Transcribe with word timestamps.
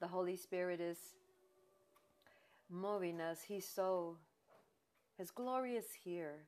The 0.00 0.08
Holy 0.08 0.36
Spirit 0.36 0.80
is 0.80 0.98
moving 2.70 3.20
us. 3.20 3.40
He's 3.46 3.68
so, 3.68 4.16
His 5.18 5.30
glory 5.30 5.74
is 5.74 5.86
here. 6.04 6.46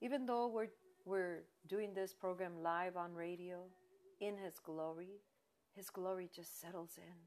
Even 0.00 0.24
though 0.24 0.48
we're, 0.48 0.70
we're 1.04 1.42
doing 1.68 1.92
this 1.92 2.14
program 2.14 2.62
live 2.62 2.96
on 2.96 3.14
radio, 3.14 3.58
in 4.20 4.38
His 4.38 4.58
glory, 4.58 5.20
His 5.76 5.90
glory 5.90 6.30
just 6.34 6.58
settles 6.58 6.92
in. 6.96 7.20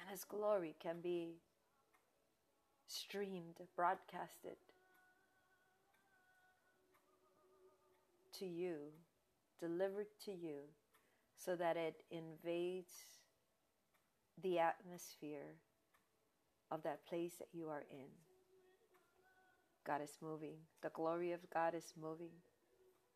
And 0.00 0.08
His 0.10 0.24
glory 0.24 0.76
can 0.80 1.00
be 1.02 1.40
streamed, 2.86 3.56
broadcasted 3.74 4.56
to 8.38 8.46
you, 8.46 8.76
delivered 9.60 10.06
to 10.24 10.30
you, 10.30 10.60
so 11.38 11.54
that 11.56 11.76
it 11.76 12.02
invades 12.10 12.92
the 14.42 14.58
atmosphere 14.58 15.56
of 16.70 16.82
that 16.82 17.06
place 17.06 17.36
that 17.38 17.48
you 17.52 17.68
are 17.68 17.84
in. 17.90 18.08
God 19.86 20.02
is 20.02 20.18
moving. 20.20 20.56
The 20.82 20.90
glory 20.90 21.32
of 21.32 21.40
God 21.52 21.74
is 21.74 21.94
moving. 22.00 22.32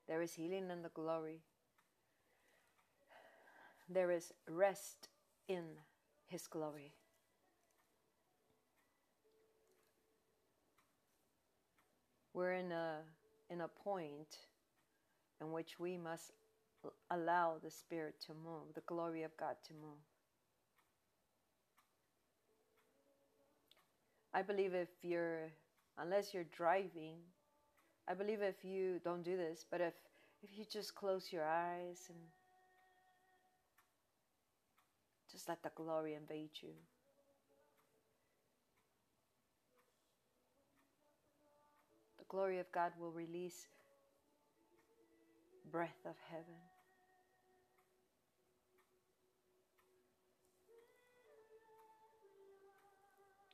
There 0.08 0.22
is 0.22 0.34
healing 0.34 0.70
in 0.70 0.82
the 0.82 0.88
glory. 0.88 1.42
There 3.88 4.10
is 4.10 4.32
rest 4.48 5.08
in 5.48 5.64
His 6.27 6.46
glory. 6.46 6.92
We're 12.32 12.54
in 12.54 12.72
a, 12.72 13.00
in 13.50 13.60
a 13.60 13.68
point 13.68 14.38
in 15.41 15.52
which 15.52 15.78
we 15.78 15.98
must 15.98 16.32
allow 17.10 17.56
the 17.62 17.70
Spirit 17.70 18.14
to 18.27 18.32
move, 18.32 18.74
the 18.74 18.82
glory 18.86 19.22
of 19.22 19.36
God 19.36 19.56
to 19.69 19.75
move. 19.75 20.02
I 24.34 24.42
believe 24.42 24.75
if 24.75 24.88
you're, 25.03 25.50
unless 25.98 26.33
you're 26.33 26.44
driving, 26.44 27.16
I 28.08 28.14
believe 28.14 28.42
if 28.42 28.64
you 28.64 29.00
don't 29.05 29.22
do 29.22 29.36
this, 29.36 29.64
but 29.70 29.80
if 29.80 29.94
if 30.42 30.50
you 30.58 30.64
just 30.64 30.94
close 30.94 31.33
your 31.33 31.44
eyes 31.44 32.06
and 32.08 32.19
just 35.30 35.48
let 35.48 35.62
the 35.62 35.70
glory 35.75 36.14
invade 36.14 36.50
you. 36.60 36.70
The 42.19 42.25
glory 42.28 42.58
of 42.58 42.70
God 42.72 42.92
will 42.98 43.12
release 43.12 43.66
breath 45.70 46.00
of 46.05 46.16
heaven. 46.28 46.72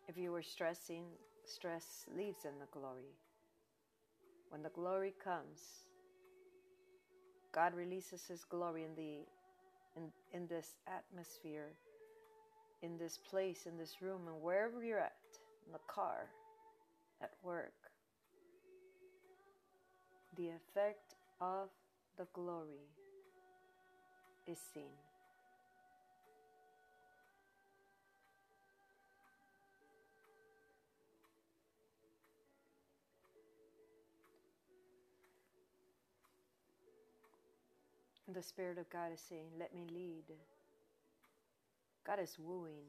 If 0.09 0.17
you 0.17 0.33
were 0.33 0.43
stressing, 0.43 1.05
stress 1.45 2.07
leaves 2.17 2.47
in 2.47 2.59
the 2.59 2.67
glory. 2.73 3.13
When 4.49 4.63
the 4.63 4.71
glory 4.71 5.13
comes, 5.23 5.61
God 7.53 7.75
releases 7.75 8.27
His 8.27 8.43
glory 8.45 8.85
in 8.85 8.95
the 8.95 9.27
in, 9.97 10.11
in 10.33 10.47
this 10.47 10.77
atmosphere, 10.87 11.73
in 12.83 12.97
this 12.97 13.19
place, 13.19 13.67
in 13.67 13.77
this 13.77 14.01
room, 14.01 14.23
and 14.29 14.41
wherever 14.41 14.83
you're 14.83 14.99
at, 15.01 15.13
in 15.67 15.73
the 15.73 15.81
car, 15.87 16.31
at 17.21 17.33
work. 17.43 17.75
The 20.37 20.49
effect 20.49 21.15
of 21.41 21.69
the 22.17 22.27
glory 22.33 22.87
is 24.47 24.59
seen. 24.73 25.08
The 38.31 38.43
Spirit 38.43 38.77
of 38.77 38.91
God 38.91 39.11
is 39.15 39.21
saying, 39.21 39.47
Let 39.59 39.75
me 39.75 39.87
lead. 39.91 40.37
God 42.07 42.21
is 42.21 42.37
wooing 42.39 42.85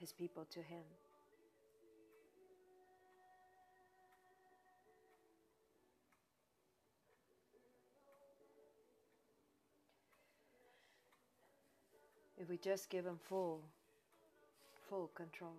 His 0.00 0.12
people 0.12 0.46
to 0.50 0.60
Him. 0.60 0.82
If 12.38 12.48
we 12.48 12.56
just 12.56 12.88
give 12.88 13.04
Him 13.04 13.18
full, 13.28 13.60
full 14.88 15.10
control, 15.14 15.56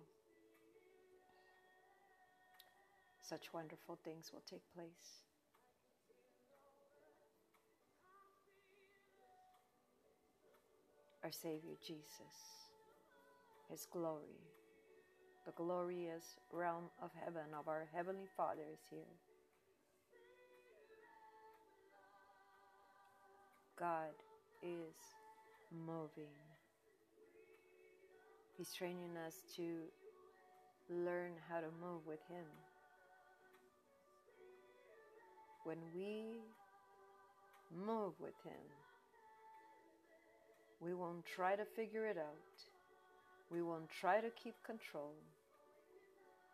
such 3.22 3.52
wonderful 3.52 3.96
things 4.04 4.30
will 4.32 4.42
take 4.48 4.62
place. 4.74 5.27
Our 11.28 11.32
Savior 11.32 11.76
Jesus, 11.86 12.64
His 13.70 13.86
glory, 13.92 14.40
the 15.44 15.52
glorious 15.52 16.38
realm 16.50 16.84
of 17.02 17.10
heaven 17.22 17.52
of 17.58 17.68
our 17.68 17.86
Heavenly 17.94 18.28
Father 18.34 18.62
is 18.72 18.78
here. 18.88 19.12
God 23.78 24.14
is 24.62 24.96
moving. 25.70 26.32
He's 28.56 28.72
training 28.72 29.18
us 29.26 29.34
to 29.56 29.80
learn 30.88 31.32
how 31.46 31.60
to 31.60 31.68
move 31.78 32.06
with 32.06 32.20
Him. 32.30 32.46
When 35.64 35.76
we 35.94 36.40
move 37.86 38.14
with 38.18 38.40
Him, 38.46 38.64
we 40.80 40.94
won't 40.94 41.24
try 41.24 41.56
to 41.56 41.64
figure 41.64 42.06
it 42.06 42.16
out. 42.16 42.56
We 43.50 43.62
won't 43.62 43.88
try 44.00 44.20
to 44.20 44.30
keep 44.30 44.54
control. 44.64 45.12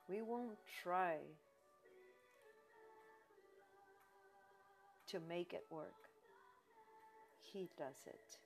We 0.08 0.22
won't 0.22 0.58
try 0.82 1.16
to 5.08 5.20
make 5.28 5.52
it 5.52 5.64
work. 5.70 5.94
He 7.52 7.68
does 7.78 7.96
it. 8.06 8.38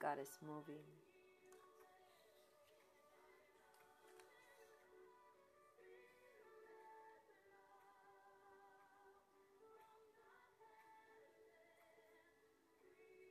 God 0.00 0.18
is 0.20 0.38
moving. 0.46 0.84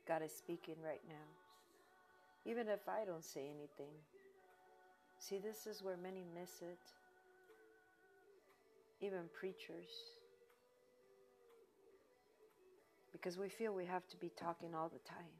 God 0.06 0.22
is 0.22 0.32
speaking 0.32 0.76
right 0.84 1.00
now. 1.08 1.26
Even 2.44 2.68
if 2.68 2.88
I 2.88 3.04
don't 3.06 3.24
say 3.24 3.40
anything. 3.40 3.94
See, 5.18 5.38
this 5.38 5.66
is 5.66 5.82
where 5.82 5.96
many 5.96 6.24
miss 6.34 6.60
it. 6.60 6.78
Even 9.00 9.22
preachers. 9.38 9.88
Because 13.12 13.38
we 13.38 13.48
feel 13.48 13.72
we 13.72 13.86
have 13.86 14.06
to 14.08 14.16
be 14.18 14.30
talking 14.38 14.74
all 14.74 14.88
the 14.88 14.98
time. 15.08 15.32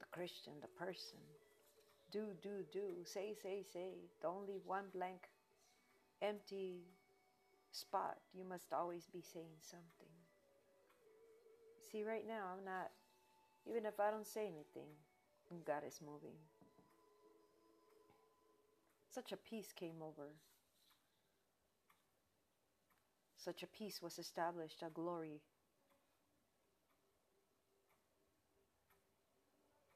The 0.00 0.06
Christian, 0.10 0.52
the 0.60 0.84
person. 0.84 1.18
Do, 2.12 2.26
do, 2.42 2.64
do. 2.72 3.04
Say, 3.04 3.34
say, 3.42 3.64
say. 3.72 3.92
Don't 4.20 4.46
leave 4.46 4.60
one 4.66 4.84
blank, 4.94 5.28
empty 6.20 6.82
spot. 7.72 8.18
You 8.34 8.44
must 8.44 8.72
always 8.72 9.08
be 9.12 9.22
saying 9.22 9.56
something. 9.60 10.23
See, 11.94 12.02
right 12.02 12.26
now, 12.26 12.46
I'm 12.52 12.64
not, 12.64 12.90
even 13.70 13.86
if 13.86 14.00
I 14.00 14.10
don't 14.10 14.26
say 14.26 14.48
anything, 14.48 14.88
God 15.64 15.84
is 15.86 16.00
moving. 16.04 16.34
Such 19.08 19.30
a 19.30 19.36
peace 19.36 19.68
came 19.72 20.02
over. 20.02 20.30
Such 23.36 23.62
a 23.62 23.68
peace 23.68 24.02
was 24.02 24.18
established, 24.18 24.82
a 24.84 24.90
glory. 24.90 25.40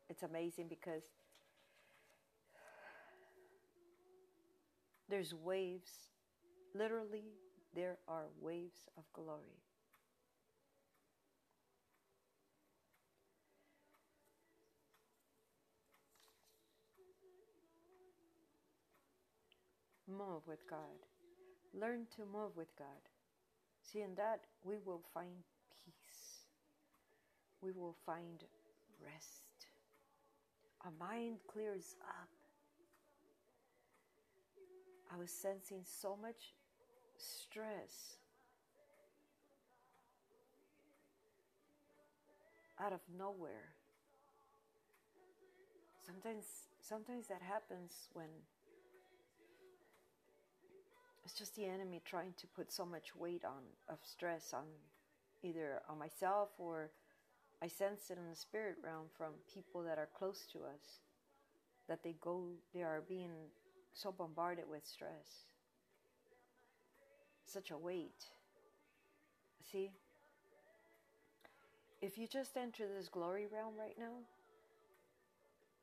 It's 0.09 0.23
amazing 0.23 0.69
because 0.69 1.03
there's 5.09 5.35
waves. 5.35 5.91
Literally, 6.77 7.25
there 7.75 7.99
are 8.07 8.27
waves 8.41 8.87
of 8.97 9.03
glory. 9.13 9.59
Move 20.09 20.47
with 20.47 20.69
God. 20.69 21.07
Learn 21.75 22.07
to 22.17 22.23
move 22.23 22.57
with 22.57 22.75
God. 22.79 22.87
See, 23.83 24.01
in 24.01 24.15
that 24.17 24.41
we 24.65 24.77
will 24.85 25.03
find 25.15 25.45
peace. 25.85 26.45
We 27.61 27.73
will 27.73 27.97
find 28.05 28.45
rest. 29.03 29.43
Our 30.85 30.93
mind 30.99 31.39
clears 31.47 31.97
up. 32.01 32.29
I 35.13 35.17
was 35.17 35.31
sensing 35.31 35.81
so 35.85 36.17
much 36.21 36.53
stress 37.17 38.19
out 42.81 42.93
of 42.93 43.01
nowhere. 43.19 43.75
Sometimes 46.05 46.45
sometimes 46.81 47.27
that 47.29 47.43
happens 47.43 48.09
when 48.13 48.29
it's 51.29 51.39
just 51.39 51.57
the 51.57 51.67
enemy 51.67 52.01
trying 52.07 52.33
to 52.39 52.47
put 52.47 52.73
so 52.73 52.87
much 52.87 53.15
weight 53.15 53.45
on 53.45 53.61
of 53.91 53.99
stress 54.03 54.55
on 54.55 54.65
either 55.43 55.83
on 55.87 55.99
myself 55.99 56.49
or 56.57 56.91
I 57.61 57.69
sense 57.69 58.09
it 58.09 58.17
in 58.17 58.31
the 58.31 58.35
spirit 58.35 58.77
realm 58.83 59.09
from 59.15 59.33
people 59.53 59.83
that 59.83 59.99
are 59.99 60.09
close 60.17 60.47
to 60.55 60.61
us 60.61 61.03
that 61.87 62.03
they 62.03 62.15
go 62.19 62.47
they 62.73 62.83
are 62.83 63.03
being 63.07 63.33
so 63.93 64.11
bombarded 64.11 64.65
with 64.71 64.87
stress. 64.87 65.51
Such 67.45 67.73
a 67.73 67.77
weight. 67.77 68.25
See? 69.71 69.91
If 72.01 72.17
you 72.17 72.27
just 72.27 72.57
enter 72.57 72.85
this 72.89 73.11
glory 73.11 73.47
realm 73.53 73.75
right 73.79 73.97
now 73.99 74.25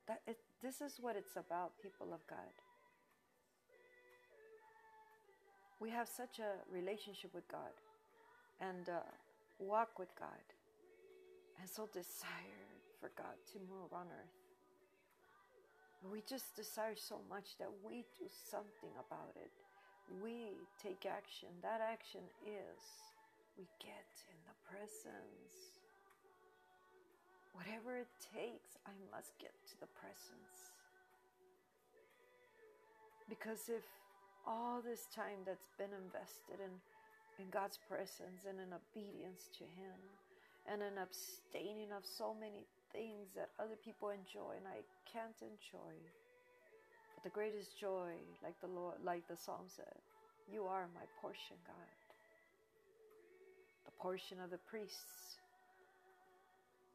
that 0.08 0.22
it, 0.26 0.40
this 0.64 0.82
is 0.82 0.96
what 1.00 1.16
it's 1.16 1.36
about 1.36 1.74
people 1.84 2.16
of 2.16 2.26
god 2.26 2.65
we 5.80 5.90
have 5.90 6.08
such 6.08 6.40
a 6.40 6.52
relationship 6.74 7.34
with 7.34 7.48
god 7.48 7.76
and 8.62 8.90
uh, 8.90 9.00
walk 9.60 10.00
with 10.00 10.10
god 10.20 10.46
and 11.60 11.70
so 11.70 11.88
desired 11.94 12.82
for 13.00 13.12
god 13.18 13.38
to 13.54 13.60
move 13.70 13.94
on 13.94 14.08
earth. 14.10 14.38
We 16.06 16.22
just 16.28 16.56
desire 16.56 16.96
so 16.96 17.22
much 17.30 17.58
that 17.58 17.70
we 17.82 18.06
do 18.18 18.30
something 18.30 18.94
about 18.98 19.34
it. 19.38 19.54
We 20.22 20.54
take 20.78 21.06
action. 21.10 21.50
That 21.62 21.82
action 21.82 22.22
is 22.46 22.82
we 23.58 23.66
get 23.82 24.10
in 24.30 24.40
the 24.46 24.58
presence. 24.70 25.82
Whatever 27.54 27.98
it 27.98 28.12
takes, 28.22 28.78
I 28.86 28.94
must 29.10 29.34
get 29.40 29.56
to 29.72 29.76
the 29.80 29.90
presence. 29.98 30.76
Because 33.30 33.70
if 33.70 33.86
all 34.48 34.82
this 34.82 35.10
time 35.14 35.44
that's 35.46 35.70
been 35.78 35.94
invested 35.94 36.62
in, 36.62 36.72
in 37.42 37.50
God's 37.50 37.78
presence 37.90 38.46
and 38.48 38.62
in 38.62 38.72
obedience 38.72 39.50
to 39.58 39.66
Him 39.66 39.98
and 40.70 40.82
in 40.82 40.98
abstaining 40.98 41.94
of 41.94 42.06
so 42.06 42.34
many 42.34 42.66
things 42.94 43.34
that 43.36 43.50
other 43.60 43.78
people 43.84 44.10
enjoy 44.10 44.58
and 44.58 44.66
I 44.70 44.82
can't 45.06 45.38
enjoy. 45.42 45.94
But 47.14 47.26
the 47.26 47.34
greatest 47.34 47.78
joy, 47.78 48.18
like 48.42 48.58
the 48.62 48.72
Lord, 48.72 49.02
like 49.04 49.28
the 49.28 49.38
psalm 49.38 49.68
said, 49.68 50.00
you 50.52 50.66
are 50.66 50.88
my 50.94 51.06
portion, 51.22 51.58
God. 51.66 51.94
The 53.86 53.96
portion 53.98 54.38
of 54.42 54.50
the 54.50 54.62
priests 54.70 55.26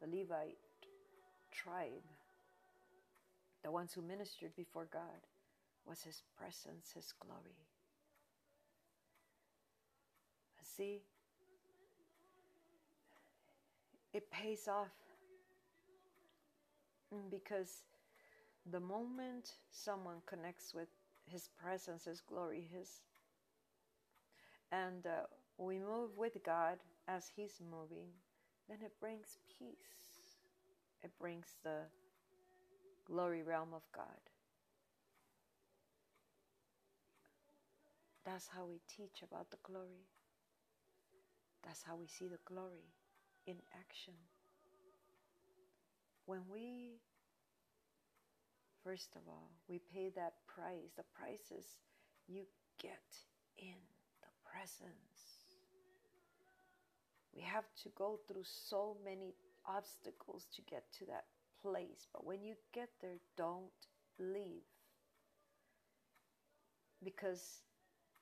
the 0.00 0.06
Levite 0.06 0.56
tribe, 1.52 2.04
the 3.62 3.70
ones 3.70 3.92
who 3.92 4.00
ministered 4.02 4.56
before 4.56 4.86
God, 4.90 5.20
was 5.86 6.02
His 6.02 6.22
presence, 6.36 6.92
His 6.94 7.12
glory. 7.18 7.56
See, 10.62 11.02
it 14.12 14.30
pays 14.30 14.68
off 14.68 14.92
because 17.30 17.84
the 18.70 18.80
moment 18.80 19.56
someone 19.70 20.18
connects 20.26 20.72
with 20.74 20.88
His 21.26 21.48
presence, 21.60 22.04
His 22.04 22.20
glory, 22.20 22.68
His 22.72 23.00
and 24.72 25.06
uh, 25.06 25.26
we 25.58 25.78
move 25.78 26.16
with 26.16 26.38
God 26.44 26.78
as 27.08 27.30
He's 27.34 27.60
moving, 27.70 28.08
then 28.68 28.78
it 28.84 28.92
brings 29.00 29.38
peace. 29.58 30.38
It 31.02 31.10
brings 31.18 31.56
the 31.64 31.82
glory 33.06 33.42
realm 33.42 33.70
of 33.74 33.82
God. 33.94 34.29
That's 38.24 38.48
how 38.48 38.66
we 38.66 38.80
teach 38.88 39.22
about 39.22 39.50
the 39.50 39.56
glory. 39.62 40.06
That's 41.64 41.82
how 41.82 41.96
we 41.96 42.06
see 42.06 42.26
the 42.26 42.38
glory 42.44 42.92
in 43.46 43.56
action. 43.78 44.14
When 46.26 46.40
we, 46.52 47.00
first 48.84 49.10
of 49.16 49.22
all, 49.28 49.50
we 49.68 49.80
pay 49.92 50.10
that 50.16 50.34
price, 50.46 50.92
the 50.96 51.04
price 51.14 51.50
is 51.56 51.66
you 52.28 52.44
get 52.78 53.02
in 53.58 53.80
the 54.22 54.32
presence 54.44 55.20
we 57.34 57.42
have 57.42 57.64
to 57.82 57.88
go 57.96 58.18
through 58.26 58.44
so 58.44 58.96
many 59.04 59.34
obstacles 59.66 60.46
to 60.54 60.62
get 60.62 60.84
to 60.98 61.06
that 61.06 61.24
place. 61.62 62.06
But 62.12 62.26
when 62.26 62.42
you 62.42 62.54
get 62.72 62.88
there, 63.00 63.18
don't 63.36 63.70
leave. 64.18 64.66
Because 67.02 67.62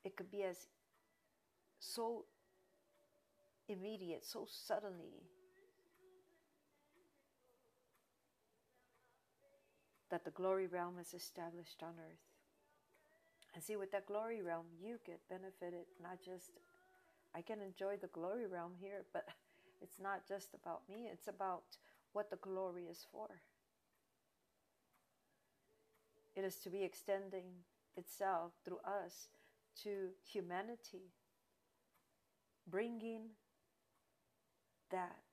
it 0.03 0.15
could 0.15 0.31
be 0.31 0.43
as 0.43 0.67
so 1.79 2.25
immediate, 3.67 4.25
so 4.25 4.47
suddenly 4.49 5.23
that 10.09 10.25
the 10.25 10.31
glory 10.31 10.67
realm 10.67 10.97
is 10.99 11.13
established 11.13 11.83
on 11.83 11.93
earth. 11.99 12.25
And 13.53 13.63
see, 13.63 13.75
with 13.75 13.91
that 13.91 14.05
glory 14.05 14.41
realm, 14.41 14.65
you 14.81 14.99
get 15.05 15.19
benefited 15.29 15.85
not 16.01 16.19
just 16.23 16.51
I 17.35 17.41
can 17.41 17.61
enjoy 17.61 17.97
the 17.97 18.07
glory 18.07 18.47
realm 18.47 18.73
here, 18.79 19.05
but 19.13 19.27
it's 19.81 19.99
not 19.99 20.27
just 20.27 20.53
about 20.53 20.81
me, 20.89 21.09
it's 21.11 21.27
about 21.27 21.63
what 22.13 22.29
the 22.29 22.37
glory 22.37 22.85
is 22.89 23.05
for. 23.11 23.27
It 26.35 26.43
is 26.43 26.55
to 26.57 26.69
be 26.69 26.83
extending 26.83 27.45
itself 27.95 28.53
through 28.63 28.79
us 28.79 29.27
to 29.83 30.09
humanity, 30.31 31.11
bringing 32.67 33.29
that 34.91 35.23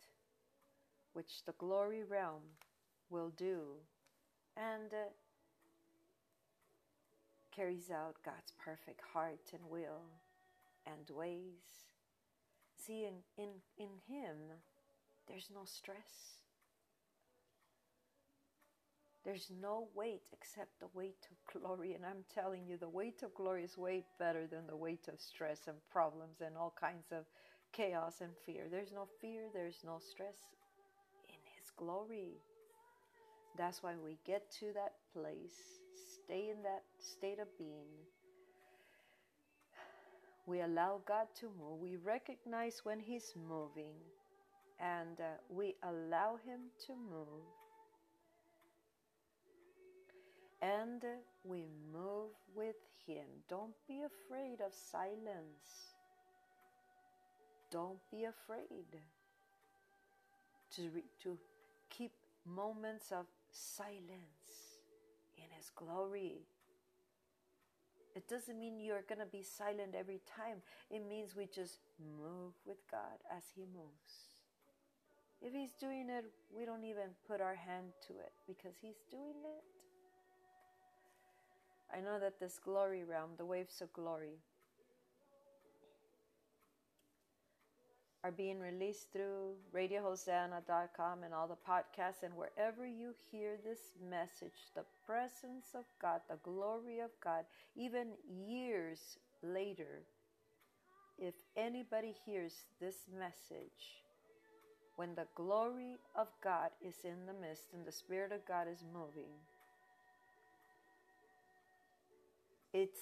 which 1.12 1.44
the 1.46 1.52
glory 1.52 2.02
realm 2.04 2.42
will 3.08 3.30
do 3.36 3.76
and 4.56 4.92
uh, 4.92 5.08
carries 7.54 7.90
out 7.90 8.16
God's 8.24 8.52
perfect 8.62 9.00
heart 9.12 9.52
and 9.52 9.62
will 9.70 10.02
and 10.86 11.08
ways 11.16 11.86
See, 12.86 13.04
in, 13.04 13.14
in, 13.36 13.48
in 13.78 13.88
Him, 14.06 14.36
there's 15.26 15.48
no 15.52 15.64
stress. 15.64 16.45
There's 19.26 19.50
no 19.60 19.88
weight 19.94 20.22
except 20.32 20.80
the 20.80 20.88
weight 20.94 21.28
of 21.30 21.36
glory. 21.60 21.94
And 21.94 22.06
I'm 22.06 22.24
telling 22.32 22.64
you, 22.66 22.78
the 22.78 22.88
weight 22.88 23.22
of 23.22 23.34
glory 23.34 23.64
is 23.64 23.76
way 23.76 24.04
better 24.18 24.46
than 24.46 24.66
the 24.66 24.76
weight 24.76 25.08
of 25.08 25.20
stress 25.20 25.66
and 25.66 25.76
problems 25.90 26.40
and 26.40 26.56
all 26.56 26.74
kinds 26.80 27.12
of 27.12 27.24
chaos 27.72 28.22
and 28.22 28.30
fear. 28.46 28.68
There's 28.70 28.92
no 28.92 29.08
fear, 29.20 29.48
there's 29.52 29.82
no 29.84 29.98
stress 29.98 30.38
in 31.28 31.40
His 31.58 31.70
glory. 31.76 32.38
That's 33.58 33.82
why 33.82 33.94
we 34.02 34.16
get 34.24 34.50
to 34.60 34.66
that 34.74 34.92
place, 35.12 35.80
stay 36.24 36.50
in 36.56 36.62
that 36.62 36.84
state 36.98 37.40
of 37.40 37.48
being 37.58 37.90
we 40.46 40.60
allow 40.60 41.00
God 41.06 41.26
to 41.40 41.46
move. 41.58 41.80
We 41.80 41.96
recognize 41.96 42.80
when 42.84 43.00
He's 43.00 43.34
moving 43.48 43.96
and 44.78 45.20
uh, 45.20 45.24
we 45.50 45.74
allow 45.82 46.36
Him 46.36 46.70
to 46.86 46.92
move. 46.94 47.42
And 50.66 51.02
we 51.44 51.66
move 51.92 52.32
with 52.54 52.76
Him. 53.06 53.26
Don't 53.48 53.74
be 53.86 54.02
afraid 54.02 54.60
of 54.60 54.72
silence. 54.72 55.94
Don't 57.70 57.98
be 58.10 58.24
afraid 58.24 59.00
to, 60.74 60.82
re- 60.94 61.04
to 61.22 61.38
keep 61.90 62.12
moments 62.44 63.12
of 63.12 63.26
silence 63.50 64.80
in 65.36 65.44
His 65.56 65.70
glory 65.74 66.46
it 68.16 68.26
doesn't 68.28 68.58
mean 68.58 68.80
you're 68.80 69.04
going 69.06 69.20
to 69.20 69.26
be 69.26 69.42
silent 69.42 69.94
every 69.94 70.22
time. 70.24 70.62
It 70.90 71.06
means 71.06 71.36
we 71.36 71.44
just 71.54 71.80
move 72.00 72.54
with 72.64 72.78
God 72.90 73.20
as 73.30 73.42
He 73.54 73.66
moves. 73.66 74.40
If 75.42 75.52
He's 75.52 75.74
doing 75.78 76.08
it, 76.08 76.24
we 76.56 76.64
don't 76.64 76.82
even 76.82 77.12
put 77.28 77.42
our 77.42 77.54
hand 77.54 77.92
to 78.08 78.14
it 78.14 78.32
because 78.46 78.72
He's 78.80 79.04
doing 79.10 79.36
it. 79.44 79.75
I 81.96 82.00
know 82.00 82.18
that 82.20 82.38
this 82.38 82.58
glory 82.62 83.04
realm, 83.04 83.30
the 83.38 83.46
waves 83.46 83.80
of 83.80 83.90
glory, 83.94 84.38
are 88.22 88.30
being 88.30 88.58
released 88.58 89.12
through 89.12 89.54
RadioHosanna.com 89.74 91.22
and 91.22 91.32
all 91.32 91.48
the 91.48 91.54
podcasts, 91.54 92.22
and 92.22 92.34
wherever 92.34 92.86
you 92.86 93.14
hear 93.30 93.56
this 93.64 93.92
message, 94.10 94.72
the 94.74 94.84
presence 95.06 95.68
of 95.74 95.84
God, 96.02 96.20
the 96.28 96.38
glory 96.42 96.98
of 96.98 97.10
God, 97.22 97.44
even 97.76 98.08
years 98.28 99.16
later, 99.42 100.02
if 101.18 101.34
anybody 101.56 102.14
hears 102.26 102.64
this 102.78 102.96
message, 103.16 104.02
when 104.96 105.14
the 105.14 105.28
glory 105.34 105.98
of 106.14 106.26
God 106.42 106.70
is 106.86 106.96
in 107.04 107.24
the 107.26 107.46
midst 107.46 107.72
and 107.72 107.86
the 107.86 107.92
Spirit 107.92 108.32
of 108.32 108.44
God 108.46 108.66
is 108.70 108.84
moving, 108.92 109.30
it's 112.76 113.00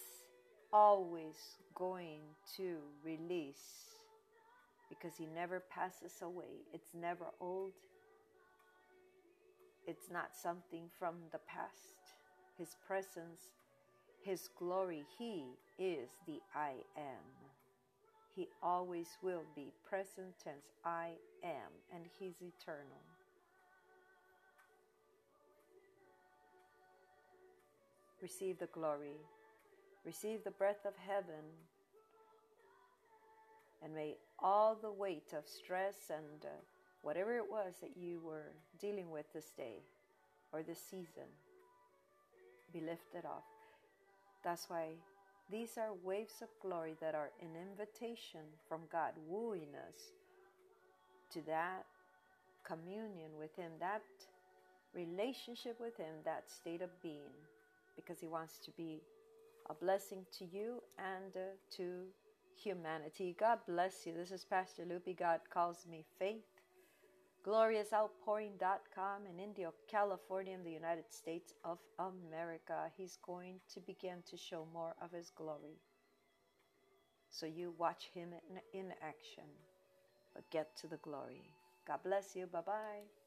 always 0.73 1.35
going 1.75 2.21
to 2.57 2.77
release 3.05 3.97
because 4.89 5.17
He 5.17 5.27
never 5.35 5.65
passes 5.69 6.13
away. 6.23 6.63
It's 6.73 6.95
never 6.95 7.25
old, 7.41 7.73
it's 9.89 10.13
not 10.13 10.29
something 10.41 10.85
from 10.97 11.17
the 11.33 11.41
past. 11.49 12.15
His 12.57 12.77
presence, 12.87 13.51
His 14.23 14.49
glory, 14.57 15.03
He 15.19 15.43
is 15.77 16.09
the 16.25 16.39
I 16.55 16.75
am. 16.97 17.27
He 18.37 18.47
always 18.63 19.09
will 19.23 19.43
be. 19.57 19.73
Present 19.89 20.39
tense, 20.43 20.71
I 20.85 21.11
am, 21.43 21.73
and 21.93 22.05
He's 22.21 22.37
eternal. 22.41 23.03
Receive 28.23 28.59
the 28.61 28.69
glory, 28.73 29.19
receive 30.05 30.45
the 30.45 30.51
breath 30.51 30.85
of 30.87 30.95
heaven, 30.97 31.45
and 33.83 33.95
may 33.95 34.17
all 34.39 34.77
the 34.81 34.93
weight 34.93 35.33
of 35.37 35.47
stress 35.47 36.11
and 36.11 36.45
uh, 36.45 36.49
whatever 37.03 37.37
it 37.37 37.51
was 37.51 37.75
that 37.81 37.97
you 37.97 38.21
were 38.25 38.53
dealing 38.81 39.11
with 39.11 39.27
this 39.33 39.51
day 39.57 39.83
or 40.53 40.63
this 40.63 40.81
season 40.91 41.29
be 42.73 42.81
lifted 42.81 43.25
off. 43.25 43.45
That's 44.43 44.69
why 44.69 44.95
these 45.51 45.77
are 45.79 45.93
waves 46.03 46.43
of 46.43 46.49
glory 46.61 46.97
that 47.01 47.15
are 47.15 47.31
an 47.41 47.51
invitation 47.71 48.41
from 48.69 48.81
God, 48.91 49.13
wooing 49.29 49.75
us 49.89 50.13
to 51.33 51.41
that 51.47 51.85
communion 52.67 53.31
with 53.39 53.55
Him, 53.57 53.73
that 53.81 54.03
relationship 54.95 55.79
with 55.81 55.97
Him, 55.97 56.15
that 56.25 56.51
state 56.51 56.83
of 56.83 56.91
being, 57.03 57.35
because 57.97 58.21
He 58.21 58.27
wants 58.27 58.59
to 58.65 58.71
be 58.73 59.01
a 59.71 59.75
blessing 59.75 60.27
to 60.39 60.45
you 60.45 60.83
and 60.99 61.37
uh, 61.37 61.55
to 61.77 62.05
humanity. 62.57 63.37
God 63.39 63.59
bless 63.67 64.07
you. 64.07 64.13
This 64.15 64.31
is 64.31 64.45
Pastor 64.45 64.85
Lupe. 64.85 65.19
God 65.19 65.41
calls 65.53 65.87
me 65.91 66.05
faith. 66.19 66.45
GloriousOutpouring.com 67.47 69.27
in 69.31 69.39
Indio, 69.39 69.75
California, 69.91 70.55
in 70.55 70.65
the 70.65 70.71
United 70.71 71.05
States 71.11 71.53
of 71.63 71.79
America. 71.99 72.91
He's 72.97 73.19
going 73.23 73.61
to 73.75 73.81
begin 73.81 74.23
to 74.31 74.37
show 74.37 74.67
more 74.73 74.95
of 75.03 75.13
His 75.13 75.31
glory. 75.31 75.79
So 77.29 77.45
you 77.45 77.75
watch 77.77 78.11
Him 78.15 78.31
in, 78.51 78.81
in 78.81 78.93
action, 79.03 79.45
but 80.35 80.49
get 80.51 80.75
to 80.79 80.87
the 80.87 80.97
glory. 80.99 81.51
God 81.87 81.99
bless 82.03 82.35
you. 82.35 82.47
Bye 82.47 82.63
bye. 82.65 83.24